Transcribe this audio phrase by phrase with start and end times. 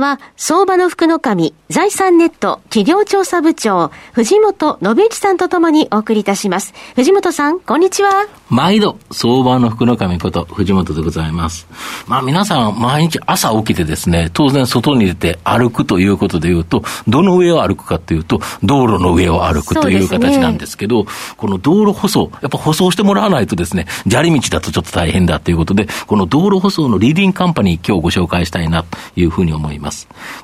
[0.00, 6.74] は、相場の福の神、財産ネット企業調査部長、藤本信之さんとともにお送りいたします。
[6.96, 8.26] 藤本さん、こんにちは。
[8.48, 11.68] 毎度、相場の福の神こと、藤本でございます。
[12.08, 29.89] まあ皆さん、毎日朝起きてですね、当然外に出て歩くということで言うと、どの上を歩くかというと、道路の上を歩くという形なんですけど、ね、この道路舗装、やっぱ舗装してもらわないとですね、砂利道だとちょっと大変だということで、この道路舗装のリーディングカンパニー、今日ご紹介したいなというふうに思います。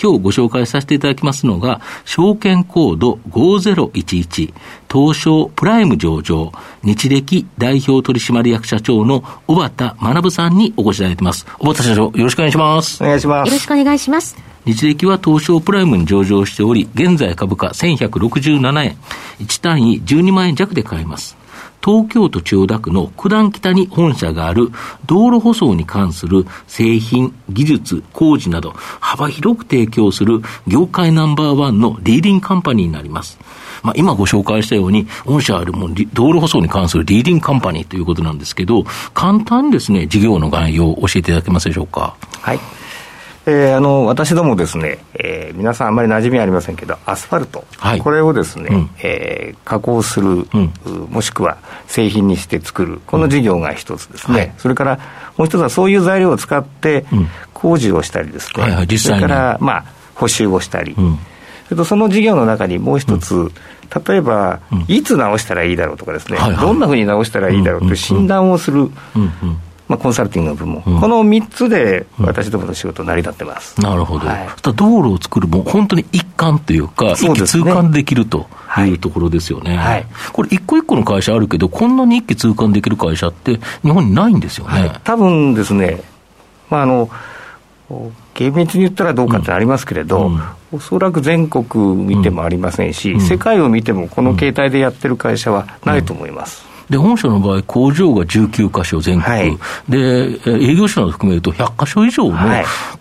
[0.00, 4.52] 今日ご紹介させていただきますのが、証券コード5011、
[4.90, 11.46] 東証プライム上場、日歴代表取締役社長の小畑学さんにお越しいただいてます。
[11.58, 13.02] 小畑社長、よろしくお願いします。
[13.02, 13.48] お願いします。
[13.48, 14.36] よろしくお願いします。
[14.66, 18.96] 日歴は東証プライムに上場しており、現在株価1167円、
[19.40, 21.39] 1単位12万円弱で買えます。
[21.82, 24.70] 東京都千代田区の九段北に本社がある
[25.06, 33.38] 道路舗装に関する製品、技術、工事など幅広く提供する業界ナンバーワンのリーディングカンパニーになります。
[33.82, 38.84] まあ、今ご紹介したように、御社あるも道路舗装に関するリーディングカンパニーということなんですけど、
[39.14, 42.14] 簡単にですね、事業の概要を教えていただけますでしょうか？
[42.42, 42.60] はい。
[43.50, 50.72] えー、あの私どもですね、えー、皆さんあんまり馴染みありませんけど、アスファルト、はい、これをですね、うん、えー、加工する、うん、
[51.10, 54.98] もしくは製品にして作る、この事業が一つですね、はい、それから
[55.36, 57.04] もう一つはそういう材料を使って
[57.52, 59.84] 工事をしたりですね、はいはい、それから、まあ、
[60.14, 61.18] 補修をしたり、うん、
[61.64, 63.50] それとその事業の中にもう一つ、
[64.06, 68.90] 例えば、いつ直したらいいだろうとかですね、はいはい、どんなふうに直したらいいだろうという診断をする。
[69.90, 78.46] うんうんまあ、コンサルティングの部門、うん、この3つで私どもの仕事、成り立ってます、なるほど、はい、道路を作るも本当に一貫というか、一気通貫できると
[78.78, 86.00] いうところですよね、はい、これ、一個一個の会社あるけど、こんなに一気通貫できる会社って、日本にないんですよね、はい、多分ですね、
[86.68, 87.10] まああの
[88.34, 90.40] 厳密に言ったらどうかってありますけれど、うん、
[90.70, 96.69] おそらく全国見てもありませんし、うん、世界を見てもこの形態でやってる会社はないと思います。
[96.90, 99.58] で、本社の場合、工場が19か所全国、はい、
[99.88, 99.98] で、
[100.46, 102.36] 営業所など含めると100か所以上の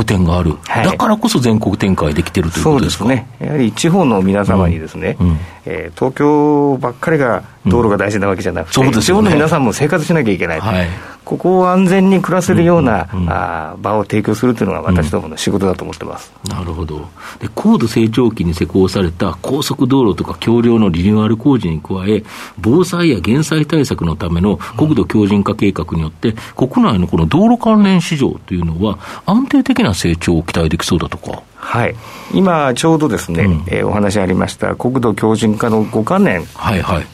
[0.00, 5.28] 拠点がある、はい、だからこそ全国展開できてるということですか、ね、やはり地方の皆様にですね、うん。
[5.28, 8.90] うん、えー、東京ばっかりが道路が大事なわけじゃなくて、うん。
[8.90, 10.88] ね、地方の皆さんも生活しなきゃいけない、はい、
[11.24, 13.22] ここを安全に暮らせるような、うん。
[13.22, 17.08] うん、あ場を提供するというのが私どもの仕事だと思ってます、うん、なるほど。
[17.38, 22.22] で、高度成長期に施行された高速道路とか橋梁のリニューアル工事に加え、
[22.58, 31.42] 防災や減災対策のための国土強靭化計画によって、国内のこの道路関連市場というのは、安定的な成長を期待できそうだとか。
[31.56, 31.94] はい、
[32.32, 37.06] 今、ちょうどですね、うん、えー、お話ありました国土強靭化の5か年の、はいはい。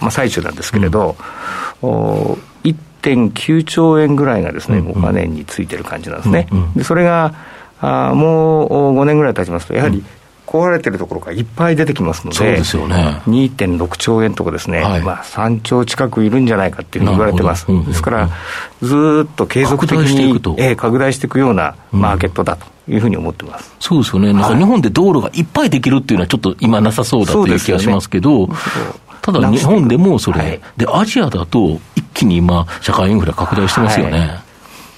[0.00, 1.16] まあ、最中なんですけれど、
[1.82, 1.90] うん、
[2.62, 6.48] 1.9兆円ぐらいがですね、5か年についてる感じなんですね。
[6.50, 7.34] うんうん、でそれが
[7.80, 10.02] あもう5年ぐらい経ちますと、やはり、
[10.46, 18.30] 壊れてるところがいっぱい出てきますので、そうですよね、2.6兆円とかですね、はい、まあ、3兆近くいるんじゃないかっていうふうに言われてます、ですから、
[18.80, 28.54] ずっと継続的に拡大,、え拡大していくようなマーケットだというふうに思ってます、うん、そうですよね、なんか日本で道路がいっぱいできるっていうのは、ちょっと今、なさそうだという気がしますけど、ね、
[29.22, 34.18] ただ日本でもそれ、はい、で、アジアだと一気に今、社会インフラ拡大してますよね。
[34.20, 34.28] はい。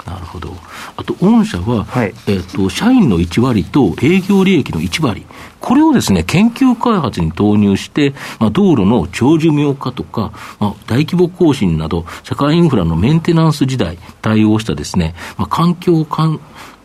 [0.08, 0.54] なるほど。
[0.98, 5.24] あと、御社は、はい、えっ、ー、と、社員の1割と営業利益の1割、
[5.60, 16.40] これをですね、研究開発に投入して、まあ、道路の長寿命化とか、まあ、大規模更新など、社会インフラのメンテナンス時代、対応したですね、まあ、環境関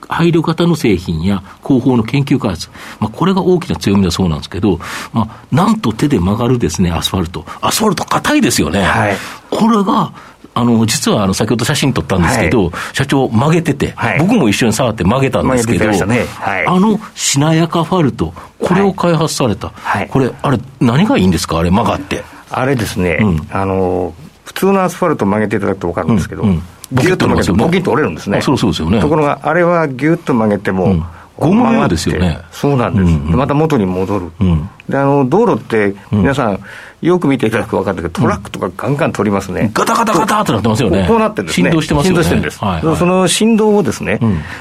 [0.07, 2.69] 配慮型の製品や広報の研究開発、
[2.99, 4.79] まあ、これが大きな強みだそうなんですけど、
[5.11, 7.45] まあ、なんと手で曲がるですね、アスファルト。
[7.61, 8.83] アスファルト硬いですよね。
[8.83, 9.17] はい、
[9.49, 10.13] これが、
[10.55, 16.25] あの、実はあの、先ほど写真撮ったんですけど、はい、社長曲げてて、はい、僕も一緒に触って曲げたんですけど、ね。
[16.35, 19.71] はい、あの、しなやかファルト、これを開発された。
[20.09, 21.57] これ、あれ、何がいいんですか？
[21.57, 22.23] あれ、曲がって。
[22.51, 24.13] あれですね、うん、あの、
[24.45, 26.49] 普通のアスファルト曲げていただくと分かるんですけど、うん。
[26.49, 26.61] うん。
[26.91, 28.41] ギュッと曲げてボキッと折れるんですね。
[28.41, 28.99] そうそうですよね。
[28.99, 31.03] ところが、あれはギュッと曲げても、うん。
[31.35, 32.37] ゴムのようですよね。
[32.51, 33.05] そうなんです。
[33.05, 34.31] うんうん、また元に戻る。
[34.39, 36.59] うん、で、あの、道路って、皆さん、
[37.03, 39.71] よく見ていただくと分かるけど、トラックとかガンガン取りますね。
[39.73, 41.05] ガタガタガタってなってますよね。
[41.07, 41.69] こうなってるんですね。
[41.69, 42.23] 振動してますよね。
[42.23, 42.59] 振動してるんです。
[42.63, 44.19] はいはい、その振動をですね、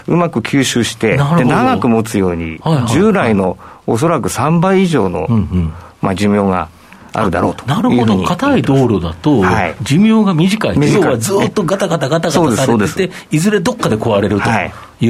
[0.09, 5.29] うまく吸収して、で長く持つように、従来のおそらく3倍以上の、
[6.01, 6.69] まあ、寿命が
[7.13, 9.43] あるだろうとなるほど、硬い道路だと、
[9.83, 14.49] 寿命が短い、要はずっとガタガタガタガタされてて、いずれどっかで壊れると。
[14.49, 14.53] い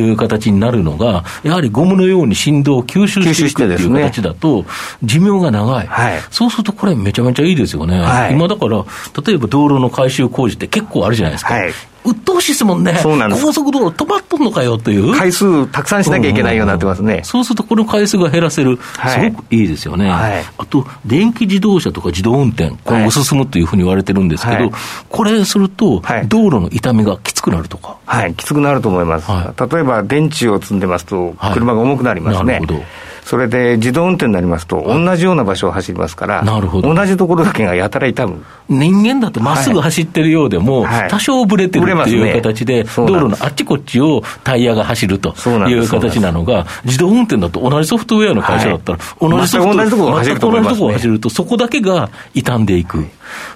[0.01, 4.65] う形になるのが、やはりゴムのように振動を吸収していくっていう形だと、
[5.03, 8.85] 寿命が長い、はい、そうするとこれ、めちゃめちゃいいですよね、はい、今だから、
[9.25, 11.55] 例えば道路の改修工事って結構あるじゃないですか。
[11.55, 11.73] はい
[12.05, 12.95] 鬱陶しいですもんね。
[12.97, 13.43] そうなんです。
[13.43, 15.15] 高速道路止まっとんのかよという。
[15.17, 17.21] 回数たくさんしなきゃいけないようになってますね。
[17.25, 18.79] そうするとこの回数が減らせる。
[19.07, 20.11] すごくいいですよね。
[20.11, 24.73] はい、あと、電気自動車とか自動運転、今後進むというふうに言われてるんですけど、はい、
[25.09, 27.97] これすると、道路の痛みがきつくなるとか。
[28.05, 29.29] はい、きつくなると思います。
[29.31, 32.55] 例えば、電池を積んでますと、車が重くなりますね。
[32.55, 32.85] なるほど。
[33.25, 36.93] それで自動運転になりますと、同じような場所を走りますから、なるほど。
[36.93, 38.45] 同じところだけがやたら痛む。
[38.69, 45.35] 人間だってまっすぐ走ってるようでも、はい、多少ぶれてるっていう形で、道路のあっちこっちをタイヤが走ると
[45.69, 53.07] いう形なのが、自動運転だと同じソフトウェアの会社だったら、同じソフトウェア、同じところを走ると、そこだけが傷んでいく、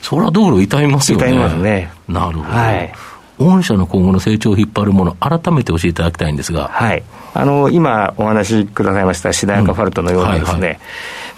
[0.01, 1.27] それは道路痛みますよね。
[1.27, 1.91] 痛みますね。
[2.09, 2.93] なるほど、はい
[3.39, 6.69] 御社の今後の成長を引っ張るもの、改めて教えていただきたいんですが。
[6.69, 7.03] はい。
[7.35, 10.79] あの、今お話しくださいましたシダヤカファルトのようなですね、うんはいはい、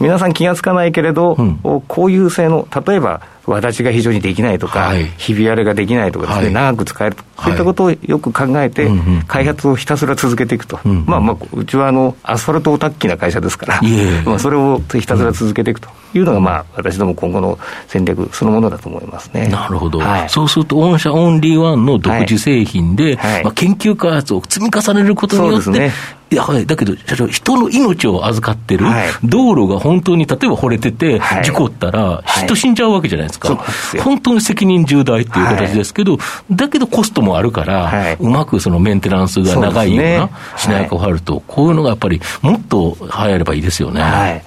[0.00, 1.58] 皆さん気がつかないけれど、うん、
[1.88, 8.88] こういう性能、例えば、私が非常にできないとか、はい、ひび割れができないとかですね、はい、長く使えると、そういったことをよく考えて、
[9.26, 13.80] 開発をひたすら続けていくと、うんうん、まあまあ、うちはあのアスファルトオタッキーな会社ですから、
[14.24, 19.48] まあそれをひたすら続けていくというのが、まあ、私ども今後の戦略そのものだと思いますね。
[19.48, 25.92] なるほど、はい、そうすると、御社オンリーワンの独自製品で、はい、まあ、研究開発を積み重ねることによって、ね、
[26.30, 28.86] いや、だけど、社長、人の命を預かってる、
[29.24, 33.56] 道路が本当に例えば惚れてて、事故ったら、人死んじゃうわけじゃないですか、
[34.02, 36.18] 本当に責任重大っていう形ですけど、
[36.50, 44.42] だけどコストもあるから、うまくそのメンテナンスが長いような、しなやかを張ると、こういうのがやっぱり、もっと流行ればいいですよね。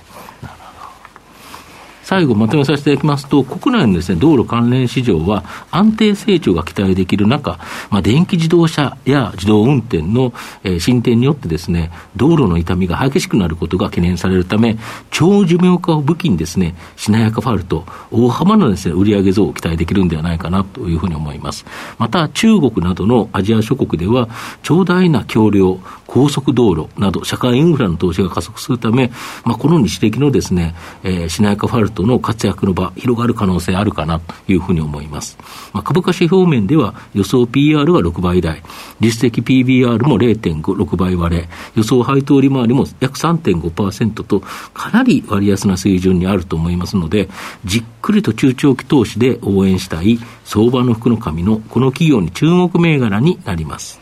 [2.11, 7.57] 最後まとめさせていただきますと、国内のですね、道路関連市場は安定成長が期待できる中、
[7.89, 10.33] まあ、電気自動車や自動運転の、
[10.65, 14.77] えー、進展によってですね、道路の痛みが激しくなることが懸念されるため、
[15.09, 21.63] 長寿命化を武器にですね、しなやかファルト、大幅なですね、売上増を期待できるんではないかなというふうに思います。
[21.97, 24.27] また、中国などのアジア諸国では、
[24.63, 29.13] 長大な橋梁、高速道路など、社会インフラの投資が加速するため、
[29.45, 35.37] まあ、この日的のですね、えー、しなやかファルトの活躍の場、広がる可能性あるかなというふうに思います。
[35.73, 38.63] まあ、株価指標面では、予想 PR は6倍台、
[38.99, 44.41] 実績 PBR も0.5、6倍割れ、予想配当利回りも約3.5%と、
[44.73, 47.29] かなり割安な水準にあると思いますので、
[47.65, 53.99] じっくりと中長期投資で応援したい相場の福の神のこの企業に注目銘柄になります。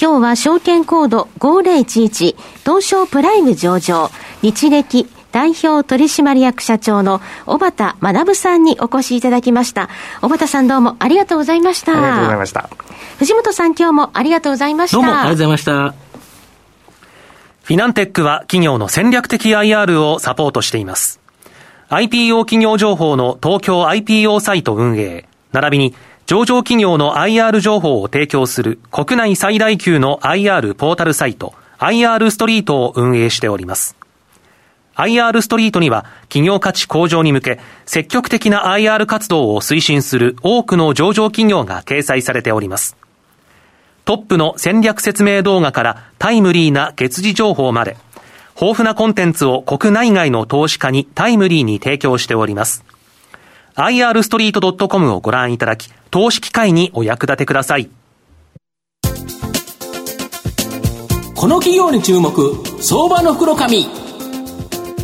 [0.00, 2.34] 今日は証券コード5011
[2.64, 4.10] 東証プライム上場
[4.40, 9.88] 日歴代表取締役社長の小畑学さんにお越しいただきました。
[10.20, 11.92] 小畑さんどうもありがとうございました。
[11.92, 12.70] ありがとうございました。
[13.18, 14.96] 藤本さん今日もありがとうございました。
[14.98, 15.94] どうもありがとうございました。
[17.62, 21.20] フィナンテックは企業の戦略的 IR をサポートしています。
[21.88, 25.94] IPO 企業情報の東京 IPO サイト運営、並びに
[26.26, 34.01] 上場企業の IR 情報を提供する国内最大級の IR ポータルサイト IR ストリートを運営しております。
[34.96, 42.96] IR ストリートには企業価値向上に向け積極的な IR 活動を推進する多くの上場企業が掲載されております。
[44.04, 47.96] トップの戦略説明動画からタイムリーな月次情報まで
[48.60, 52.84] 豊富なコンテンツを国内外の投資家にタイムリーに提供しております。
[53.76, 57.88] irstreet.com をご覧いただき、投資機会にお役立てください。
[61.34, 64.01] この企業に注目、相場の袋紙。